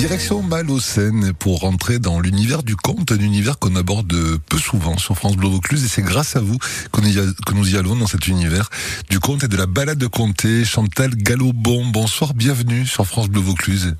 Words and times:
Direction 0.00 0.40
Malocène 0.42 1.34
pour 1.34 1.60
rentrer 1.60 1.98
dans 1.98 2.20
l'univers 2.20 2.62
du 2.62 2.74
conte, 2.74 3.12
un 3.12 3.18
univers 3.18 3.58
qu'on 3.58 3.76
aborde 3.76 4.14
peu 4.48 4.56
souvent 4.56 4.96
sur 4.96 5.14
France 5.14 5.36
Bleu 5.36 5.48
Vaucluse 5.50 5.84
et 5.84 5.88
c'est 5.88 6.00
grâce 6.00 6.36
à 6.36 6.40
vous 6.40 6.56
que 6.56 7.52
nous 7.52 7.74
y 7.74 7.76
allons 7.76 7.96
dans 7.96 8.06
cet 8.06 8.26
univers 8.26 8.70
du 9.10 9.20
conte 9.20 9.44
et 9.44 9.48
de 9.48 9.58
la 9.58 9.66
balade 9.66 9.98
de 9.98 10.06
comté. 10.06 10.64
Chantal 10.64 11.10
Gallobon, 11.14 11.84
bonsoir, 11.84 12.32
bienvenue 12.32 12.86
sur 12.86 13.04
France 13.04 13.28
Bleu 13.28 13.42
Vaucluse. 13.42 13.94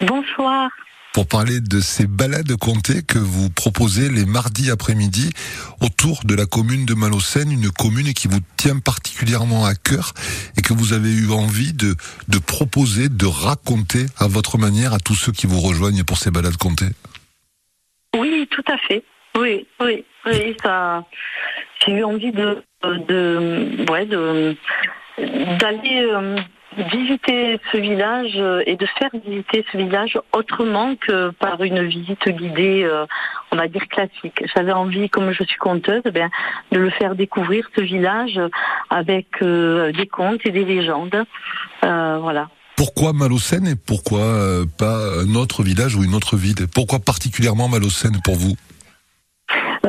Bonsoir 0.00 0.70
pour 1.12 1.26
parler 1.26 1.60
de 1.60 1.80
ces 1.80 2.06
balades 2.06 2.54
comptées 2.56 3.02
que 3.02 3.18
vous 3.18 3.50
proposez 3.50 4.08
les 4.08 4.26
mardis 4.26 4.70
après-midi 4.70 5.30
autour 5.80 6.20
de 6.24 6.34
la 6.34 6.46
commune 6.46 6.86
de 6.86 6.94
Malocène, 6.94 7.50
une 7.50 7.70
commune 7.70 8.12
qui 8.14 8.28
vous 8.28 8.40
tient 8.56 8.78
particulièrement 8.78 9.64
à 9.64 9.74
cœur 9.74 10.12
et 10.56 10.62
que 10.62 10.72
vous 10.72 10.92
avez 10.92 11.10
eu 11.12 11.30
envie 11.30 11.72
de, 11.72 11.96
de 12.28 12.38
proposer, 12.38 13.08
de 13.08 13.26
raconter 13.26 14.06
à 14.18 14.28
votre 14.28 14.58
manière 14.58 14.94
à 14.94 14.98
tous 14.98 15.14
ceux 15.14 15.32
qui 15.32 15.46
vous 15.46 15.60
rejoignent 15.60 16.04
pour 16.04 16.18
ces 16.18 16.30
balades 16.30 16.56
comptées. 16.56 16.92
Oui, 18.16 18.48
tout 18.50 18.64
à 18.68 18.78
fait. 18.78 19.02
Oui, 19.38 19.66
oui, 19.80 20.04
oui, 20.26 20.56
ça. 20.62 21.04
J'ai 21.84 21.92
eu 21.92 22.04
envie 22.04 22.32
de, 22.32 22.62
de, 22.82 23.84
de 24.04 24.56
d'aller 25.58 26.02
euh, 26.02 26.38
visiter 26.76 27.60
ce 27.72 27.76
village 27.78 28.32
euh, 28.36 28.62
et 28.66 28.76
de 28.76 28.86
faire 28.98 29.10
visiter 29.24 29.64
ce 29.72 29.76
village 29.76 30.18
autrement 30.32 30.94
que 30.96 31.30
par 31.30 31.62
une 31.62 31.82
visite 31.86 32.28
guidée, 32.28 32.84
euh, 32.84 33.06
on 33.50 33.56
va 33.56 33.68
dire 33.68 33.86
classique. 33.88 34.44
J'avais 34.54 34.72
envie, 34.72 35.08
comme 35.08 35.32
je 35.32 35.44
suis 35.44 35.58
conteuse, 35.58 36.02
eh 36.04 36.10
de 36.10 36.78
le 36.78 36.90
faire 36.90 37.14
découvrir 37.14 37.68
ce 37.74 37.80
village 37.80 38.40
avec 38.88 39.26
euh, 39.42 39.92
des 39.92 40.06
contes 40.06 40.40
et 40.44 40.50
des 40.50 40.64
légendes. 40.64 41.24
voilà. 41.82 42.48
Pourquoi 42.76 43.12
Malocène 43.12 43.66
et 43.66 43.76
pourquoi 43.76 44.64
pas 44.78 44.96
un 45.20 45.34
autre 45.34 45.62
village 45.62 45.96
ou 45.96 46.02
une 46.02 46.14
autre 46.14 46.36
ville? 46.36 46.66
Pourquoi 46.74 46.98
particulièrement 46.98 47.68
Malocène 47.68 48.16
pour 48.24 48.36
vous? 48.36 48.54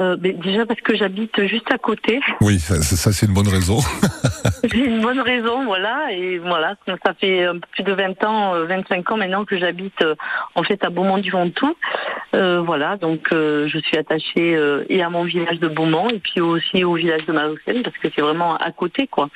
Euh, 0.02 0.16
déjà 0.18 0.66
parce 0.66 0.82
que 0.82 0.96
j'habite 0.96 1.46
juste 1.46 1.72
à 1.72 1.78
côté. 1.78 2.20
Oui, 2.42 2.60
ça, 2.60 3.12
c'est 3.12 3.26
une 3.28 3.34
bonne 3.34 3.48
raison. 3.48 3.78
c'est 4.62 4.74
une 4.74 5.02
bonne 5.02 5.20
raison, 5.20 5.64
voilà. 5.66 6.12
Et 6.12 6.40
voilà, 6.40 6.76
ça 6.88 7.14
fait 7.14 7.46
un 7.46 7.54
peu 7.54 7.68
plus 7.72 7.84
de 7.84 7.94
20 7.94 8.24
ans, 8.24 8.54
25 8.66 8.98
euh, 9.10 9.14
ans 9.14 9.18
maintenant 9.18 9.46
que 9.46 9.58
j'habite 9.58 10.02
euh, 10.02 10.16
en 10.56 10.64
fait 10.64 10.84
à 10.84 10.90
Beaumont-du-Ventoux. 10.90 11.76
voilà, 12.34 12.98
donc 12.98 13.28
je 13.32 13.80
suis 13.86 13.98
attachée 13.98 14.58
et 14.90 15.04
à 15.04 15.10
mon 15.10 15.24
village 15.24 15.60
de 15.60 15.68
Beaumont 15.68 16.10
et 16.10 16.20
puis 16.20 16.42
aussi 16.42 16.84
au 16.84 16.96
village 16.96 17.26
de 17.26 17.34
Malocène 17.34 17.84
parce 17.84 17.98
que 17.98 18.08
c'est 18.16 18.22
vraiment 18.22 18.56
à 18.56 18.72
côté, 18.72 19.08
quoi. 19.08 19.30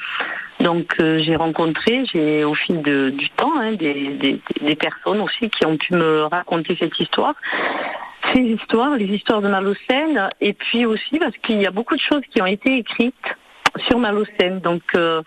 Donc 0.62 0.96
j'ai 0.98 1.36
rencontré, 1.36 2.06
j'ai 2.12 2.44
au 2.44 2.56
fil 2.56 2.82
du 2.82 3.30
temps 3.32 3.54
hein, 3.60 3.74
des, 3.74 4.40
des, 4.62 4.76
personnes 4.76 5.22
aussi 5.22 5.50
qui 5.50 5.66
ont 5.66 5.78
pu 5.78 5.94
me 5.94 6.24
raconter 6.24 6.76
cette 6.80 7.00
histoire 7.00 7.36
ces 8.34 8.42
histoires, 8.42 8.96
les 8.96 9.06
histoires 9.06 9.42
de 9.42 9.48
Malocène, 9.48 10.30
et 10.42 10.54
puis 10.54 10.86
aussi 10.86 11.20
parce 11.20 11.36
qu'il 11.38 11.62
y 11.62 11.66
a 11.66 11.72
beaucoup 11.72 11.96
de 11.96 12.02
choses 12.02 12.24
qui 12.32 12.42
ont 12.42 12.46
été 12.46 12.78
écrites 12.78 13.36
sur 13.88 14.00
Malocène. 14.00 14.60
Donc 14.60 14.84
euh, 14.96 15.22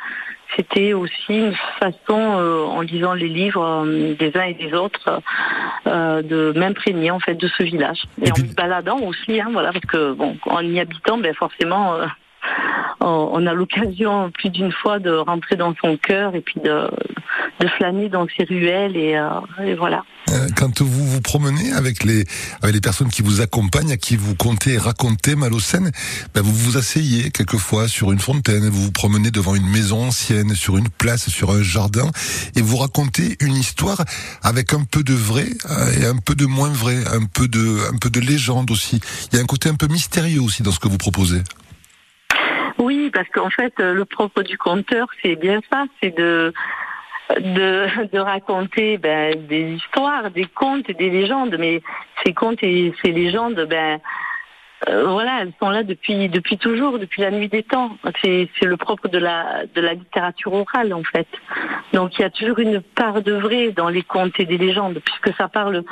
c'était 0.57 0.93
aussi 0.93 1.39
une 1.39 1.55
façon, 1.79 2.39
euh, 2.39 2.65
en 2.65 2.81
lisant 2.81 3.15
les 3.15 3.29
livres 3.29 3.85
euh, 3.85 4.15
des 4.15 4.37
uns 4.37 4.45
et 4.45 4.55
des 4.55 4.73
autres, 4.75 5.23
de 5.87 6.53
m'imprégner 6.57 7.11
en 7.11 7.21
fait 7.21 7.35
de 7.35 7.49
ce 7.49 7.63
village. 7.63 8.03
Et, 8.23 8.31
en 8.31 8.39
me 8.39 8.55
baladant 8.55 8.99
aussi, 9.01 9.41
hein, 9.41 9.49
voilà, 9.53 9.73
parce 9.73 9.87
que 9.87 10.12
bon, 10.12 10.37
en 10.47 10.61
y 10.61 10.81
habitant, 10.81 11.19
ben 11.19 11.35
forcément 11.35 11.99
on 13.01 13.47
a 13.47 13.55
l'occasion 13.55 14.31
plus 14.31 14.51
d'une 14.51 14.73
fois 14.73 14.99
de 14.99 15.11
rentrer 15.11 15.57
dans 15.57 15.75
son 15.83 15.97
cœur 15.97 16.35
et 16.35 16.41
puis 16.41 16.61
de, 16.61 16.91
de 17.61 17.69
flâner 17.69 18.09
dans 18.09 18.27
ses 18.37 18.45
ruelles 18.45 18.97
et, 18.97 19.20
et 19.64 19.75
voilà. 19.75 20.05
Euh, 20.31 20.47
quand 20.56 20.83
vous 20.83 21.06
vous 21.06 21.20
promenez 21.20 21.73
avec 21.73 22.05
les, 22.05 22.25
avec 22.62 22.75
les 22.75 22.81
personnes 22.81 23.09
qui 23.09 23.23
vous 23.23 23.41
accompagnent, 23.41 23.92
à 23.92 23.97
qui 23.97 24.17
vous 24.17 24.34
comptez 24.34 24.75
et 24.75 24.78
racontez 24.78 25.37
Malocène, 25.37 25.91
ben 26.34 26.43
vous 26.43 26.53
vous 26.53 26.77
asseyez 26.77 27.31
quelquefois 27.31 27.88
sur 27.88 28.12
une 28.12 28.19
fontaine, 28.19 28.69
vous 28.69 28.83
vous 28.83 28.93
promenez 28.93 29.31
devant 29.31 29.55
une 29.55 29.69
maison 29.69 30.05
ancienne, 30.05 30.55
sur 30.55 30.77
une 30.77 30.88
place, 30.88 31.31
sur 31.31 31.50
un 31.50 31.62
jardin, 31.62 32.10
et 32.56 32.62
vous 32.62 32.77
racontez 32.77 33.37
une 33.41 33.55
histoire 33.55 34.04
avec 34.43 34.75
un 34.75 34.84
peu 34.84 35.03
de 35.03 35.15
vrai 35.15 35.47
euh, 35.71 36.00
et 36.00 36.04
un 36.04 36.16
peu 36.16 36.34
de 36.34 36.47
moins 36.47 36.72
vrai, 36.72 36.97
un 37.12 37.25
peu 37.25 37.49
de, 37.49 37.91
un 37.93 37.97
peu 37.97 38.10
de 38.10 38.21
légende 38.21 38.71
aussi. 38.71 39.00
Il 39.33 39.37
y 39.37 39.38
a 39.41 39.43
un 39.43 39.47
côté 39.47 39.69
un 39.69 39.77
peu 39.77 39.87
mystérieux 39.87 40.43
aussi 40.43 40.62
dans 40.62 40.72
ce 40.72 40.81
que 40.81 40.88
vous 40.88 40.99
proposez. 40.99 41.43
Oui, 42.78 43.10
parce 43.12 43.28
qu'en 43.34 43.50
fait, 43.50 43.72
le 43.78 44.04
propre 44.04 44.43
du 44.43 44.56
conteur, 44.56 45.09
c'est 45.22 45.37
bien 45.37 45.60
ça, 45.71 45.87
c'est 46.00 46.16
de 46.16 46.53
de, 47.37 48.19
raconter 48.19 48.99
ben, 48.99 49.47
des 49.47 49.72
histoires, 49.72 50.31
des 50.31 50.47
contes 50.47 50.89
et 50.89 50.94
des 50.94 51.11
légendes. 51.11 51.56
Mais 51.59 51.83
ces 52.25 52.33
contes 52.33 52.62
et 52.62 52.94
ces 53.03 53.12
légendes, 53.12 53.66
ben, 53.69 54.00
euh, 54.89 55.06
voilà, 55.06 55.41
elles 55.43 55.53
sont 55.59 55.71
là 55.71 55.83
depuis 55.83 56.28
depuis 56.28 56.56
toujours, 56.56 56.99
depuis 56.99 57.22
la 57.22 57.33
nuit 57.33 57.49
des 57.49 57.65
temps. 57.65 57.97
C'est 58.22 58.49
c'est 58.59 58.66
le 58.66 58.77
propre 58.77 59.09
de 59.09 59.19
la 59.19 59.66
de 59.66 59.81
la 59.81 59.94
littérature 59.94 60.53
orale 60.53 60.94
en 60.94 61.03
fait. 61.03 61.27
Donc 61.93 62.16
il 62.16 62.22
y 62.22 62.25
a 62.25 62.31
toujours 62.31 62.61
une 62.61 62.81
part 62.81 63.22
de 63.22 63.33
vrai 63.33 63.72
dans 63.72 63.89
les 63.89 64.03
contes 64.03 64.39
et 64.39 64.45
des 64.45 64.59
légendes, 64.59 65.00
puisque 65.05 65.37
ça 65.37 65.49
parle 65.49 65.83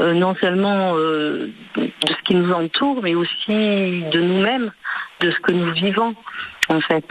euh, 0.00 0.14
non 0.14 0.34
seulement 0.36 0.96
euh, 0.96 1.52
de 1.76 1.90
ce 2.06 2.22
qui 2.24 2.34
nous 2.34 2.50
entoure, 2.52 3.02
mais 3.02 3.14
aussi 3.14 4.04
de 4.10 4.20
nous-mêmes, 4.20 4.72
de 5.20 5.30
ce 5.30 5.40
que 5.40 5.52
nous 5.52 5.72
vivons 5.72 6.14
en 6.70 6.80
fait. 6.80 7.04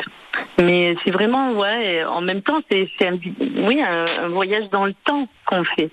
Mais 0.59 0.95
c'est 1.03 1.11
vraiment, 1.11 1.51
ouais, 1.51 2.03
en 2.05 2.21
même 2.21 2.41
temps, 2.41 2.61
c'est 2.69 2.89
un, 3.01 3.17
oui, 3.57 3.81
un, 3.81 4.29
voyage 4.29 4.69
dans 4.71 4.85
le 4.85 4.93
temps 5.05 5.27
qu'on 5.45 5.63
fait. 5.63 5.91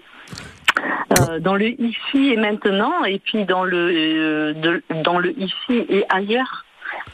Euh, 1.21 1.41
dans 1.41 1.55
le 1.55 1.69
ici 1.81 2.33
et 2.33 2.37
maintenant, 2.37 3.05
et 3.05 3.19
puis 3.19 3.45
dans 3.45 3.65
le, 3.65 3.91
euh, 3.93 4.81
dans 5.03 5.19
le 5.19 5.39
ici 5.39 5.87
et 5.89 6.05
ailleurs, 6.09 6.65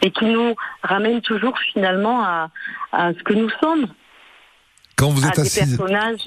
et 0.02 0.10
qui 0.10 0.26
nous 0.26 0.54
ramène 0.82 1.20
toujours 1.20 1.58
finalement 1.58 2.22
à, 2.22 2.50
à 2.92 3.12
ce 3.12 3.22
que 3.22 3.34
nous 3.34 3.50
sommes. 3.62 3.86
Quand 4.96 5.10
vous 5.10 5.26
êtes 5.26 5.38
assise, 5.38 5.78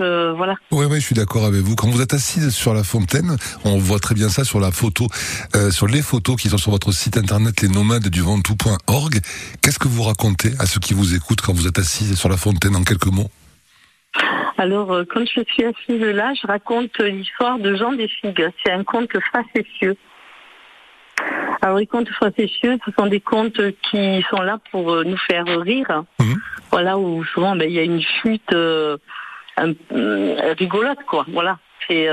euh, 0.01 0.33
voilà. 0.33 0.55
Oui, 0.71 0.85
oui, 0.89 0.99
je 0.99 1.05
suis 1.05 1.15
d'accord 1.15 1.45
avec 1.45 1.61
vous. 1.61 1.75
Quand 1.75 1.89
vous 1.89 2.01
êtes 2.01 2.13
assise 2.13 2.49
sur 2.49 2.73
la 2.73 2.83
fontaine, 2.83 3.37
on 3.63 3.77
voit 3.77 3.99
très 3.99 4.15
bien 4.15 4.29
ça 4.29 4.43
sur 4.43 4.59
la 4.59 4.71
photo, 4.71 5.07
euh, 5.55 5.71
sur 5.71 5.87
les 5.87 6.01
photos 6.01 6.35
qui 6.35 6.49
sont 6.49 6.57
sur 6.57 6.71
votre 6.71 6.91
site 6.91 7.17
internet, 7.17 7.61
les 7.61 7.69
nomades 7.69 8.07
du 8.07 8.21
ventoux.org. 8.21 9.19
Qu'est-ce 9.61 9.79
que 9.79 9.87
vous 9.87 10.03
racontez 10.03 10.51
à 10.59 10.65
ceux 10.65 10.79
qui 10.79 10.93
vous 10.93 11.15
écoutent 11.15 11.41
quand 11.41 11.53
vous 11.53 11.67
êtes 11.67 11.79
assise 11.79 12.17
sur 12.17 12.29
la 12.29 12.37
fontaine 12.37 12.75
en 12.75 12.83
quelques 12.83 13.07
mots? 13.07 13.29
Alors, 14.57 14.93
euh, 14.93 15.03
quand 15.09 15.21
je 15.21 15.41
suis 15.43 15.63
assise 15.63 16.01
là, 16.01 16.33
je 16.33 16.47
raconte 16.47 16.97
l'histoire 16.99 17.59
de 17.59 17.75
Jean 17.75 17.93
des 17.93 18.07
Figues. 18.07 18.49
C'est 18.65 18.71
un 18.71 18.83
conte 18.83 19.11
facétieux. 19.31 19.95
Alors 21.61 21.77
les 21.77 21.87
contes 21.87 22.09
facétieux, 22.09 22.77
ce 22.85 22.91
sont 22.97 23.07
des 23.07 23.21
contes 23.21 23.59
qui 23.89 24.23
sont 24.29 24.41
là 24.41 24.59
pour 24.71 25.03
nous 25.03 25.17
faire 25.17 25.45
rire. 25.61 26.03
Mhm. 26.19 26.35
Voilà, 26.71 26.97
où 26.97 27.23
souvent 27.25 27.55
ben, 27.55 27.69
il 27.69 27.75
y 27.75 27.79
a 27.79 27.83
une 27.83 28.01
chute 28.01 28.53
euh, 28.53 28.97
euh, 29.59 30.53
rigolote, 30.57 31.03
quoi. 31.07 31.25
Voilà. 31.29 31.59
C'est 31.87 32.09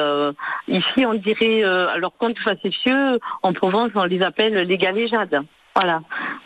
ici 0.68 1.06
on 1.06 1.14
dirait 1.14 1.62
alors 1.62 2.14
contes 2.18 2.38
facétieux 2.40 3.18
en 3.42 3.54
Provence 3.54 3.90
on 3.94 4.04
les 4.04 4.20
appelle 4.20 4.54
les 4.54 4.76
galéjades. 4.76 5.40
Voilà. 5.74 6.02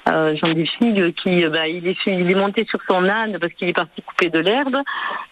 Euh, 0.09 0.37
J'en 0.37 0.53
des 0.53 0.67
filles 0.67 1.13
qui, 1.15 1.45
euh, 1.45 1.51
bah, 1.51 1.67
il, 1.67 1.87
est, 1.89 2.35
monté 2.35 2.65
sur 2.65 2.79
son 2.89 3.09
âne 3.09 3.39
parce 3.41 3.53
qu'il 3.55 3.69
est 3.69 3.73
parti 3.73 4.01
couper 4.03 4.31
de 4.31 4.39
l'herbe. 4.39 4.77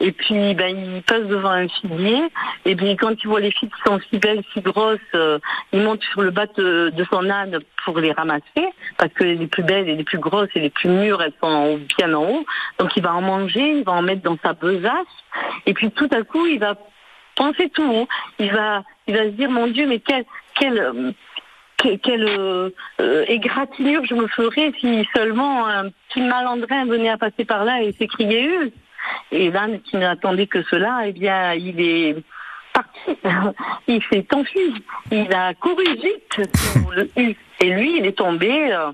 Et 0.01 0.11
puis, 0.11 0.55
bah, 0.55 0.69
il 0.69 1.01
passe 1.03 1.23
devant 1.23 1.51
un 1.51 1.69
figuier. 1.69 2.23
Et 2.65 2.75
puis, 2.75 2.97
quand 2.97 3.13
il 3.23 3.29
voit 3.29 3.39
les 3.39 3.53
filles 3.53 3.71
qui 3.71 3.81
sont 3.87 4.01
si 4.11 4.19
belles, 4.19 4.43
si 4.53 4.61
grosses, 4.61 4.99
euh, 5.15 5.39
il 5.73 5.81
monte 5.81 6.03
sur 6.03 6.23
le 6.23 6.31
bas 6.31 6.47
de, 6.57 6.93
son 7.09 7.31
âne 7.31 7.61
pour 7.85 7.99
les 8.01 8.11
ramasser. 8.11 8.43
Parce 8.99 9.13
que 9.13 9.23
les 9.23 9.47
plus 9.47 9.63
belles 9.63 9.89
et 9.89 9.95
les 9.95 10.05
plus 10.05 10.19
grosses 10.19 10.51
et 10.57 10.61
les 10.61 10.71
plus 10.71 10.89
mûres, 10.89 11.23
elles 11.23 11.33
sont 11.41 11.79
bien 11.97 12.13
en 12.15 12.25
haut. 12.25 12.47
Donc, 12.79 12.97
il 12.97 13.03
va 13.03 13.15
en 13.15 13.23
manger, 13.23 13.79
il 13.79 13.85
va 13.85 13.93
en 13.93 14.03
mettre 14.03 14.23
dans 14.23 14.39
sa 14.43 14.55
besace. 14.55 15.07
Et 15.67 15.75
puis, 15.75 15.93
tout 15.93 16.09
à 16.11 16.23
coup, 16.23 16.47
il 16.47 16.59
va 16.59 16.75
penser 17.37 17.71
tout 17.71 17.89
haut. 17.89 18.09
Il 18.41 18.53
va, 18.53 18.83
il 19.07 19.17
va 19.17 19.23
se 19.23 19.29
dire, 19.29 19.51
mon 19.51 19.69
Dieu, 19.69 19.87
mais 19.87 20.01
quel, 20.01 20.25
quel, 20.57 21.15
quelle 22.03 22.29
euh, 22.29 23.25
égratignure 23.29 24.05
je 24.05 24.15
me 24.15 24.27
ferais 24.29 24.73
si 24.81 25.07
seulement 25.15 25.67
un 25.67 25.91
petit 25.91 26.21
malandrin 26.21 26.87
venait 26.87 27.11
à 27.11 27.19
passer 27.19 27.45
par 27.45 27.65
là 27.65 27.83
et 27.83 27.93
s'écriait 27.93 28.45
U. 28.45 28.73
Et 29.33 29.51
là, 29.51 29.67
qui 29.85 29.97
n'attendait 29.97 30.47
que 30.47 30.63
cela, 30.65 31.03
eh 31.07 31.13
bien, 31.13 31.53
il 31.55 31.81
est 31.81 32.17
parti. 32.73 33.19
il 33.87 34.03
s'est 34.11 34.27
enfui. 34.33 34.83
Il 35.11 35.33
a 35.33 35.55
couru 35.55 35.85
vite 35.95 36.51
pour 36.73 36.93
le 36.93 37.11
U. 37.17 37.37
Et 37.61 37.71
lui, 37.71 37.99
il 37.99 38.07
est 38.07 38.19
tombé 38.19 38.73
euh, 38.73 38.93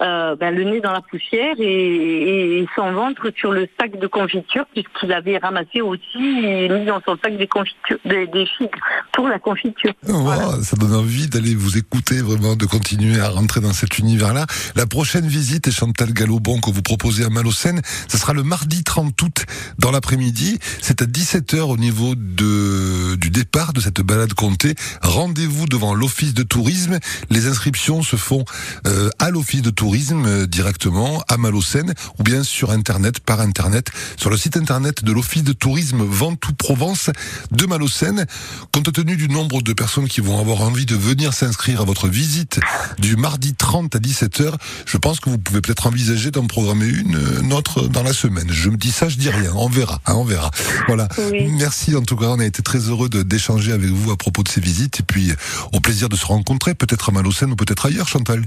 euh, 0.00 0.36
ben, 0.36 0.54
le 0.54 0.64
nez 0.64 0.80
dans 0.80 0.92
la 0.92 1.00
poussière 1.00 1.54
et, 1.58 2.66
son 2.76 2.92
ventre 2.92 3.32
sur 3.36 3.52
le 3.52 3.66
sac 3.80 3.98
de 3.98 4.06
confiture 4.06 4.64
puisqu'il 4.72 5.12
avait 5.12 5.38
ramassé 5.38 5.80
aussi 5.80 6.18
et 6.42 6.68
mis 6.68 6.84
dans 6.84 7.00
son 7.04 7.16
sac 7.22 7.36
des 7.36 7.46
confitures, 7.46 7.98
des, 8.04 8.46
figues 8.56 8.70
pour 9.12 9.28
la 9.28 9.38
confiture. 9.38 9.92
Oh, 10.08 10.30
ça 10.62 10.76
donne 10.76 10.94
envie 10.94 11.28
d'aller 11.28 11.54
vous 11.54 11.78
écouter 11.78 12.20
vraiment, 12.22 12.56
de 12.56 12.66
continuer 12.66 13.20
à 13.20 13.28
rentrer 13.28 13.60
dans 13.60 13.72
cet 13.72 13.98
univers-là. 13.98 14.46
La 14.76 14.86
prochaine 14.86 15.26
visite, 15.26 15.68
est 15.68 15.72
Chantal 15.72 16.12
Gallo-Bon, 16.12 16.60
que 16.60 16.70
vous 16.70 16.82
proposez 16.82 17.24
à 17.24 17.30
Malocène, 17.30 17.80
ce 18.08 18.16
sera 18.16 18.32
le 18.32 18.42
mardi 18.42 18.84
30 18.84 19.20
août 19.22 19.46
dans 19.78 19.90
l'après-midi. 19.90 20.58
C'est 20.80 21.02
à 21.02 21.06
17h 21.06 21.60
au 21.60 21.76
niveau 21.76 22.14
de, 22.14 22.87
du 23.18 23.30
départ 23.30 23.72
de 23.72 23.80
cette 23.80 24.00
balade 24.00 24.34
comptée. 24.34 24.74
Rendez-vous 25.02 25.66
devant 25.66 25.94
l'office 25.94 26.34
de 26.34 26.42
tourisme. 26.42 26.98
Les 27.30 27.46
inscriptions 27.46 28.02
se 28.02 28.16
font 28.16 28.44
euh, 28.86 29.10
à 29.18 29.30
l'office 29.30 29.62
de 29.62 29.70
tourisme 29.70 30.24
euh, 30.26 30.46
directement 30.46 31.22
à 31.28 31.36
Malocène 31.36 31.94
ou 32.18 32.22
bien 32.22 32.42
sur 32.42 32.70
internet 32.70 33.20
par 33.20 33.40
internet 33.40 33.90
sur 34.16 34.30
le 34.30 34.36
site 34.36 34.56
internet 34.56 35.04
de 35.04 35.12
l'office 35.12 35.44
de 35.44 35.52
tourisme 35.52 36.02
Ventoux 36.02 36.52
Provence 36.52 37.10
de 37.50 37.66
Malocène. 37.66 38.26
Compte 38.72 38.92
tenu 38.92 39.16
du 39.16 39.28
nombre 39.28 39.62
de 39.62 39.72
personnes 39.72 40.08
qui 40.08 40.20
vont 40.20 40.40
avoir 40.40 40.62
envie 40.62 40.86
de 40.86 40.96
venir 40.96 41.34
s'inscrire 41.34 41.80
à 41.80 41.84
votre 41.84 42.08
visite 42.08 42.60
du 42.98 43.16
mardi 43.16 43.54
30 43.54 43.94
à 43.96 43.98
17h, 43.98 44.54
je 44.86 44.96
pense 44.96 45.20
que 45.20 45.30
vous 45.30 45.38
pouvez 45.38 45.60
peut-être 45.60 45.86
envisager 45.86 46.30
d'en 46.30 46.46
programmer 46.46 46.86
une, 46.86 47.18
une 47.42 47.52
autre 47.52 47.88
dans 47.88 48.02
la 48.02 48.12
semaine. 48.12 48.46
Je 48.50 48.70
me 48.70 48.76
dis 48.76 48.92
ça, 48.92 49.08
je 49.08 49.16
dis 49.16 49.30
rien. 49.30 49.52
On 49.54 49.68
verra, 49.68 50.00
hein, 50.06 50.14
on 50.14 50.24
verra. 50.24 50.50
Voilà. 50.86 51.08
Merci 51.52 51.94
en 51.96 52.02
tout 52.02 52.16
cas. 52.16 52.26
On 52.26 52.38
a 52.38 52.44
été 52.44 52.62
très 52.62 52.78
heureux 52.78 53.07
d'échanger 53.08 53.72
avec 53.72 53.90
vous 53.90 54.10
à 54.10 54.16
propos 54.16 54.42
de 54.42 54.48
ces 54.48 54.60
visites 54.60 55.00
et 55.00 55.02
puis 55.02 55.32
au 55.72 55.80
plaisir 55.80 56.08
de 56.08 56.16
se 56.16 56.26
rencontrer, 56.26 56.74
peut-être 56.74 57.08
à 57.08 57.12
Malocène 57.12 57.52
ou 57.52 57.56
peut-être 57.56 57.86
ailleurs, 57.86 58.08
Chantal. 58.08 58.42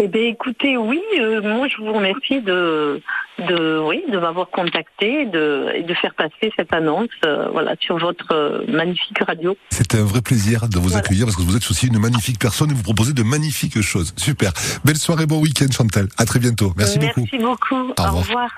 Eh 0.00 0.06
bien, 0.06 0.22
écoutez, 0.22 0.76
oui, 0.76 1.02
euh, 1.18 1.42
moi 1.42 1.66
je 1.68 1.82
vous 1.82 1.92
remercie 1.92 2.40
de, 2.40 3.02
de, 3.48 3.80
oui, 3.84 4.04
de 4.10 4.18
m'avoir 4.18 4.48
contacté 4.48 5.26
de, 5.26 5.72
et 5.74 5.82
de 5.82 5.94
faire 5.94 6.14
passer 6.14 6.52
cette 6.56 6.72
annonce 6.72 7.08
euh, 7.24 7.48
voilà, 7.50 7.74
sur 7.80 7.98
votre 7.98 8.32
euh, 8.32 8.64
magnifique 8.68 9.18
radio. 9.26 9.56
C'était 9.70 9.98
un 9.98 10.04
vrai 10.04 10.20
plaisir 10.22 10.68
de 10.68 10.78
vous 10.78 10.96
accueillir 10.96 11.26
parce 11.26 11.36
que 11.36 11.42
vous 11.42 11.56
êtes 11.56 11.68
aussi 11.68 11.88
une 11.88 11.98
magnifique 11.98 12.38
personne 12.38 12.70
et 12.70 12.74
vous 12.74 12.82
proposez 12.84 13.12
de 13.12 13.24
magnifiques 13.24 13.80
choses. 13.80 14.14
Super. 14.16 14.52
Belle 14.84 14.96
soirée, 14.96 15.26
bon 15.26 15.40
week-end, 15.40 15.66
Chantal. 15.70 16.06
À 16.16 16.24
très 16.24 16.38
bientôt. 16.38 16.72
Merci, 16.76 17.00
beaucoup. 17.00 17.26
Merci 17.32 17.38
beaucoup. 17.38 17.92
Au 17.98 18.02
revoir. 18.02 18.46